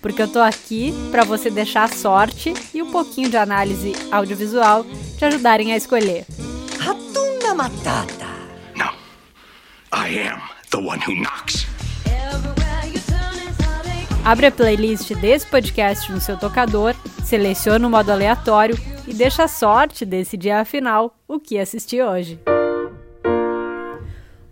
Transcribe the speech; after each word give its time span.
porque 0.00 0.22
eu 0.22 0.28
tô 0.28 0.40
aqui 0.40 0.92
para 1.10 1.24
você 1.24 1.50
deixar 1.50 1.84
a 1.84 1.88
sorte 1.88 2.52
e 2.72 2.82
um 2.82 2.90
pouquinho 2.90 3.30
de 3.30 3.36
análise 3.36 3.92
audiovisual 4.10 4.84
te 5.16 5.24
ajudarem 5.24 5.72
a 5.72 5.76
escolher. 5.76 6.26
Hatuna 6.80 7.54
Matata. 7.54 8.26
No. 8.74 8.92
I 9.92 10.28
am 10.28 10.40
the 10.70 10.78
one 10.78 11.00
who 11.06 11.14
knocks. 11.14 11.66
Abre 14.26 14.46
a 14.46 14.50
playlist 14.50 15.14
desse 15.14 15.46
podcast 15.46 16.10
no 16.10 16.20
seu 16.20 16.36
tocador, 16.36 16.96
seleciona 17.24 17.86
o 17.86 17.90
modo 17.90 18.10
aleatório 18.10 18.76
e 19.06 19.14
deixa 19.14 19.44
a 19.44 19.48
sorte 19.48 20.04
decidir 20.04 20.50
afinal 20.50 21.16
o 21.28 21.38
que 21.38 21.56
assistir 21.56 22.02
hoje. 22.02 22.40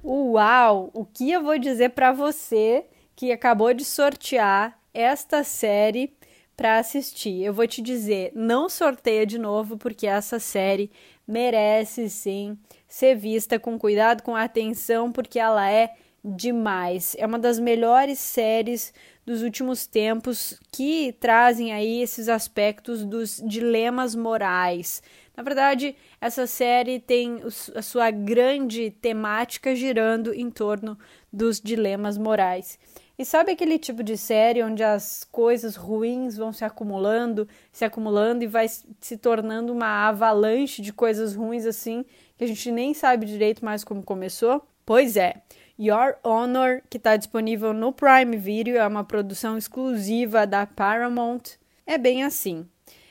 Uau! 0.04 0.90
O 0.94 1.04
que 1.04 1.32
eu 1.32 1.42
vou 1.42 1.58
dizer 1.58 1.90
para 1.90 2.12
você 2.12 2.84
que 3.16 3.32
acabou 3.32 3.74
de 3.74 3.84
sortear 3.84 4.78
esta 4.94 5.42
série 5.44 6.16
para 6.56 6.78
assistir. 6.78 7.42
Eu 7.42 7.52
vou 7.52 7.66
te 7.66 7.82
dizer, 7.82 8.30
não 8.34 8.68
sorteia 8.68 9.26
de 9.26 9.38
novo, 9.38 9.76
porque 9.76 10.06
essa 10.06 10.38
série 10.38 10.90
merece 11.26 12.08
sim 12.08 12.56
ser 12.86 13.16
vista 13.16 13.58
com 13.58 13.78
cuidado, 13.78 14.22
com 14.22 14.36
atenção, 14.36 15.10
porque 15.10 15.38
ela 15.38 15.68
é 15.68 15.94
demais. 16.24 17.16
É 17.18 17.26
uma 17.26 17.38
das 17.38 17.58
melhores 17.58 18.18
séries 18.18 18.94
dos 19.24 19.42
últimos 19.42 19.86
tempos 19.86 20.58
que 20.70 21.14
trazem 21.18 21.72
aí 21.72 22.02
esses 22.02 22.28
aspectos 22.28 23.04
dos 23.04 23.42
dilemas 23.44 24.14
morais. 24.14 25.02
Na 25.36 25.42
verdade, 25.42 25.96
essa 26.20 26.46
série 26.46 27.00
tem 27.00 27.40
a 27.74 27.82
sua 27.82 28.10
grande 28.10 28.90
temática 28.90 29.74
girando 29.74 30.32
em 30.32 30.50
torno 30.50 30.98
dos 31.32 31.60
dilemas 31.60 32.16
morais. 32.16 32.78
E 33.16 33.24
sabe 33.24 33.52
aquele 33.52 33.78
tipo 33.78 34.02
de 34.02 34.16
série 34.16 34.62
onde 34.62 34.82
as 34.82 35.22
coisas 35.30 35.76
ruins 35.76 36.36
vão 36.36 36.52
se 36.52 36.64
acumulando, 36.64 37.48
se 37.72 37.84
acumulando 37.84 38.42
e 38.42 38.48
vai 38.48 38.66
se 38.68 39.16
tornando 39.16 39.72
uma 39.72 40.08
avalanche 40.08 40.82
de 40.82 40.92
coisas 40.92 41.34
ruins 41.34 41.64
assim, 41.64 42.04
que 42.36 42.42
a 42.42 42.46
gente 42.46 42.72
nem 42.72 42.92
sabe 42.92 43.24
direito 43.24 43.64
mais 43.64 43.84
como 43.84 44.02
começou? 44.02 44.66
Pois 44.84 45.16
é. 45.16 45.42
Your 45.78 46.16
Honor, 46.22 46.82
que 46.88 46.96
está 46.96 47.16
disponível 47.16 47.72
no 47.72 47.92
Prime 47.92 48.36
Video, 48.36 48.76
é 48.76 48.86
uma 48.86 49.04
produção 49.04 49.58
exclusiva 49.58 50.46
da 50.46 50.66
Paramount. 50.66 51.42
É 51.86 51.98
bem 51.98 52.22
assim. 52.22 52.66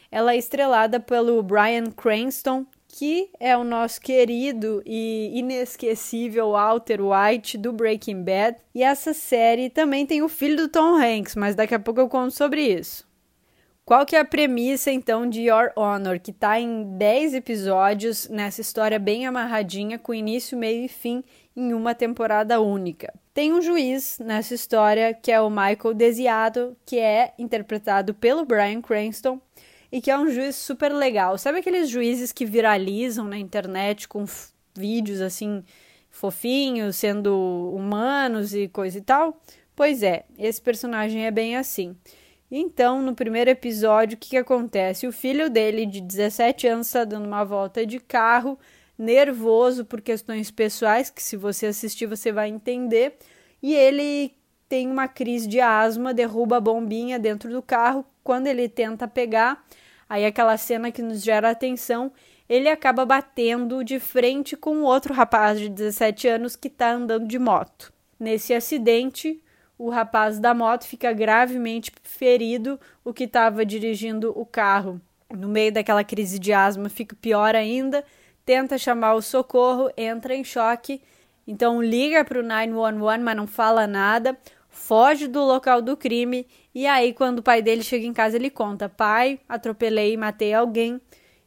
Ela 0.09 0.33
é 0.33 0.37
estrelada 0.37 0.99
pelo 0.99 1.41
Brian 1.43 1.91
Cranston, 1.91 2.65
que 2.87 3.29
é 3.39 3.57
o 3.57 3.63
nosso 3.63 3.99
querido 3.99 4.81
e 4.85 5.31
inesquecível 5.33 6.51
Walter 6.51 6.99
White 7.01 7.57
do 7.57 7.73
Breaking 7.73 8.23
Bad. 8.23 8.57
E 8.73 8.83
essa 8.83 9.13
série 9.13 9.69
também 9.69 10.05
tem 10.05 10.21
o 10.21 10.29
filho 10.29 10.55
do 10.55 10.69
Tom 10.69 10.95
Hanks, 10.95 11.35
mas 11.35 11.55
daqui 11.55 11.73
a 11.73 11.79
pouco 11.79 11.99
eu 11.99 12.07
conto 12.07 12.31
sobre 12.31 12.61
isso. 12.61 13.11
Qual 13.85 14.05
que 14.05 14.15
é 14.15 14.19
a 14.21 14.25
premissa 14.25 14.89
então 14.91 15.29
de 15.29 15.49
Your 15.49 15.73
Honor, 15.75 16.17
que 16.17 16.31
está 16.31 16.57
em 16.57 16.97
10 16.97 17.33
episódios 17.33 18.29
nessa 18.29 18.61
história 18.61 18.97
bem 18.97 19.27
amarradinha, 19.27 19.99
com 19.99 20.13
início, 20.13 20.57
meio 20.57 20.85
e 20.85 20.87
fim 20.87 21.21
em 21.53 21.73
uma 21.73 21.93
temporada 21.93 22.61
única? 22.61 23.13
Tem 23.33 23.51
um 23.51 23.61
juiz 23.61 24.19
nessa 24.19 24.53
história 24.53 25.13
que 25.13 25.29
é 25.29 25.41
o 25.41 25.49
Michael 25.49 25.93
Desiato, 25.95 26.77
que 26.85 26.97
é 26.97 27.33
interpretado 27.37 28.13
pelo 28.13 28.45
Brian 28.45 28.81
Cranston, 28.81 29.37
e 29.91 29.99
que 29.99 30.09
é 30.09 30.17
um 30.17 30.29
juiz 30.31 30.55
super 30.55 30.93
legal. 30.93 31.37
Sabe 31.37 31.59
aqueles 31.59 31.89
juízes 31.89 32.31
que 32.31 32.45
viralizam 32.45 33.25
na 33.25 33.37
internet 33.37 34.07
com 34.07 34.23
vídeos 34.73 35.19
assim 35.19 35.61
fofinhos, 36.09 36.95
sendo 36.95 37.73
humanos 37.75 38.53
e 38.53 38.69
coisa 38.69 38.97
e 38.97 39.01
tal? 39.01 39.37
Pois 39.75 40.01
é, 40.03 40.23
esse 40.39 40.61
personagem 40.61 41.25
é 41.25 41.31
bem 41.31 41.57
assim. 41.57 41.97
Então, 42.55 43.01
no 43.01 43.15
primeiro 43.15 43.49
episódio, 43.49 44.15
o 44.15 44.19
que, 44.19 44.29
que 44.29 44.37
acontece? 44.37 45.07
O 45.07 45.11
filho 45.11 45.49
dele, 45.49 45.87
de 45.87 45.99
17 45.99 46.67
anos, 46.67 46.85
está 46.85 47.03
dando 47.03 47.25
uma 47.25 47.43
volta 47.43 47.83
de 47.83 47.99
carro, 47.99 48.59
nervoso 48.95 49.83
por 49.83 49.99
questões 49.99 50.51
pessoais, 50.51 51.09
que 51.09 51.23
se 51.23 51.35
você 51.35 51.65
assistir 51.65 52.05
você 52.05 52.31
vai 52.31 52.49
entender, 52.49 53.17
e 53.59 53.73
ele 53.73 54.35
tem 54.69 54.87
uma 54.87 55.07
crise 55.07 55.47
de 55.47 55.59
asma, 55.59 56.13
derruba 56.13 56.57
a 56.57 56.61
bombinha 56.61 57.17
dentro 57.17 57.49
do 57.49 57.59
carro. 57.59 58.05
Quando 58.23 58.45
ele 58.45 58.69
tenta 58.69 59.07
pegar, 59.07 59.65
aí 60.07 60.23
aquela 60.23 60.55
cena 60.55 60.91
que 60.91 61.01
nos 61.01 61.23
gera 61.23 61.49
atenção, 61.49 62.11
ele 62.47 62.69
acaba 62.69 63.03
batendo 63.03 63.83
de 63.83 63.99
frente 63.99 64.55
com 64.55 64.83
outro 64.83 65.11
rapaz 65.11 65.59
de 65.59 65.69
17 65.69 66.27
anos 66.27 66.55
que 66.55 66.67
está 66.67 66.91
andando 66.91 67.27
de 67.27 67.39
moto. 67.39 67.91
Nesse 68.19 68.53
acidente, 68.53 69.42
o 69.77 69.89
rapaz 69.89 70.39
da 70.39 70.53
moto 70.53 70.85
fica 70.85 71.11
gravemente 71.13 71.91
ferido, 72.03 72.79
o 73.03 73.13
que 73.13 73.25
estava 73.25 73.65
dirigindo 73.65 74.31
o 74.37 74.45
carro. 74.45 75.01
No 75.35 75.47
meio 75.47 75.71
daquela 75.71 76.03
crise 76.03 76.37
de 76.37 76.53
asma, 76.53 76.89
fica 76.89 77.15
pior 77.15 77.55
ainda, 77.55 78.03
tenta 78.45 78.77
chamar 78.77 79.15
o 79.15 79.21
socorro, 79.21 79.89
entra 79.97 80.35
em 80.35 80.43
choque, 80.43 81.01
então 81.47 81.81
liga 81.81 82.23
para 82.23 82.39
o 82.39 82.43
911, 82.43 83.23
mas 83.23 83.35
não 83.35 83.47
fala 83.47 83.87
nada 83.87 84.37
foge 84.73 85.27
do 85.27 85.43
local 85.43 85.81
do 85.81 85.95
crime 85.95 86.47
e 86.73 86.87
aí 86.87 87.13
quando 87.13 87.39
o 87.39 87.43
pai 87.43 87.61
dele 87.61 87.83
chega 87.83 88.05
em 88.05 88.11
casa 88.13 88.35
ele 88.35 88.49
conta: 88.49 88.89
"Pai, 88.89 89.39
atropelei 89.47 90.13
e 90.13 90.17
matei 90.17 90.53
alguém 90.53 90.99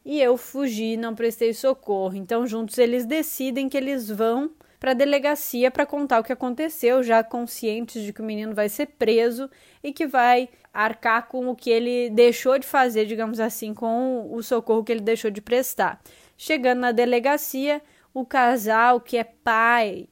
e 0.03 0.21
eu 0.21 0.37
fugi, 0.37 0.95
não 0.97 1.13
prestei 1.13 1.53
socorro". 1.53 2.15
Então 2.15 2.47
juntos 2.47 2.77
eles 2.77 3.05
decidem 3.05 3.67
que 3.69 3.77
eles 3.77 4.09
vão 4.09 4.49
para 4.79 4.91
a 4.91 4.93
delegacia 4.93 5.71
para 5.71 5.85
contar 5.85 6.19
o 6.19 6.23
que 6.23 6.33
aconteceu, 6.33 7.01
já 7.01 7.23
conscientes 7.23 8.03
de 8.03 8.13
que 8.13 8.21
o 8.21 8.25
menino 8.25 8.53
vai 8.53 8.69
ser 8.69 8.87
preso 8.87 9.49
e 9.83 9.91
que 9.91 10.05
vai 10.05 10.49
arcar 10.73 11.27
com 11.27 11.49
o 11.49 11.55
que 11.55 11.69
ele 11.69 12.09
deixou 12.11 12.59
de 12.59 12.67
fazer, 12.67 13.05
digamos 13.05 13.39
assim, 13.39 13.73
com 13.73 14.31
o 14.31 14.43
socorro 14.43 14.83
que 14.83 14.91
ele 14.91 15.01
deixou 15.01 15.31
de 15.31 15.41
prestar. 15.41 15.99
Chegando 16.37 16.79
na 16.79 16.91
delegacia, 16.91 17.81
o 18.13 18.25
casal 18.25 19.01
que 19.01 19.17
é 19.17 19.23
pai 19.23 20.07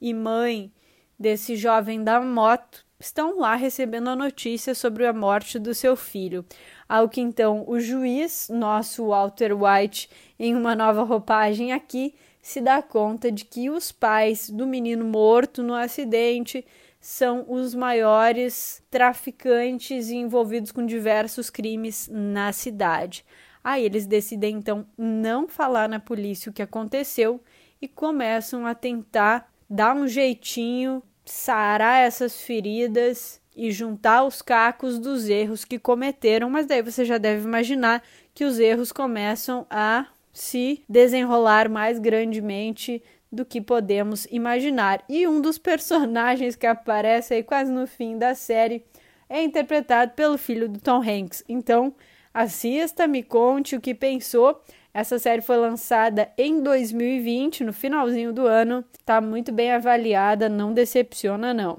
e 0.00 0.12
mãe 0.12 0.72
desse 1.18 1.54
jovem 1.54 2.02
da 2.02 2.20
moto 2.20 2.84
estão 2.98 3.38
lá 3.38 3.54
recebendo 3.54 4.10
a 4.10 4.16
notícia 4.16 4.74
sobre 4.74 5.06
a 5.06 5.12
morte 5.12 5.58
do 5.58 5.74
seu 5.74 5.96
filho. 5.96 6.44
Ao 6.88 7.08
que 7.08 7.20
então 7.20 7.64
o 7.66 7.78
juiz, 7.78 8.48
nosso 8.50 9.08
Walter 9.08 9.52
White, 9.52 10.10
em 10.38 10.54
uma 10.54 10.74
nova 10.74 11.02
roupagem 11.02 11.72
aqui, 11.72 12.14
se 12.40 12.60
dá 12.60 12.80
conta 12.82 13.30
de 13.30 13.44
que 13.44 13.70
os 13.70 13.92
pais 13.92 14.48
do 14.48 14.66
menino 14.66 15.04
morto 15.04 15.62
no 15.62 15.74
acidente 15.74 16.64
são 17.00 17.44
os 17.48 17.74
maiores 17.74 18.82
traficantes 18.90 20.10
envolvidos 20.10 20.70
com 20.72 20.84
diversos 20.84 21.48
crimes 21.48 22.08
na 22.12 22.52
cidade. 22.52 23.24
Aí 23.62 23.84
eles 23.84 24.06
decidem 24.06 24.56
então 24.56 24.86
não 24.96 25.48
falar 25.48 25.88
na 25.88 26.00
polícia 26.00 26.50
o 26.50 26.52
que 26.52 26.62
aconteceu 26.62 27.42
e 27.80 27.88
começam 27.88 28.66
a 28.66 28.74
tentar 28.74 29.50
dar 29.68 29.94
um 29.94 30.06
jeitinho 30.06 31.02
sarar 31.24 32.02
essas 32.02 32.40
feridas 32.40 33.40
e 33.54 33.70
juntar 33.70 34.24
os 34.24 34.42
cacos 34.42 34.98
dos 34.98 35.28
erros 35.28 35.64
que 35.64 35.78
cometeram, 35.78 36.48
mas 36.50 36.66
daí 36.66 36.82
você 36.82 37.04
já 37.04 37.18
deve 37.18 37.44
imaginar 37.44 38.02
que 38.34 38.44
os 38.44 38.58
erros 38.58 38.92
começam 38.92 39.66
a 39.70 40.06
se 40.32 40.82
desenrolar 40.88 41.68
mais 41.68 41.98
grandemente 41.98 43.02
do 43.30 43.44
que 43.44 43.60
podemos 43.60 44.26
imaginar. 44.30 45.04
E 45.08 45.26
um 45.26 45.40
dos 45.40 45.58
personagens 45.58 46.56
que 46.56 46.66
aparece 46.66 47.34
aí 47.34 47.42
quase 47.42 47.70
no 47.70 47.86
fim 47.86 48.18
da 48.18 48.34
série 48.34 48.84
é 49.28 49.42
interpretado 49.42 50.12
pelo 50.12 50.36
filho 50.36 50.68
do 50.68 50.80
Tom 50.80 51.00
Hanks. 51.02 51.44
Então, 51.48 51.94
assista, 52.34 53.06
me 53.06 53.22
conte 53.22 53.76
o 53.76 53.80
que 53.80 53.94
pensou 53.94 54.60
essa 54.92 55.18
série 55.20 55.40
foi 55.40 55.56
lançada 55.56 56.30
em 56.36 56.62
2020, 56.62 57.62
no 57.62 57.72
finalzinho 57.72 58.32
do 58.32 58.46
ano. 58.46 58.84
Tá 59.04 59.20
muito 59.20 59.52
bem 59.52 59.70
avaliada, 59.70 60.48
não 60.48 60.72
decepciona 60.72 61.54
não. 61.54 61.78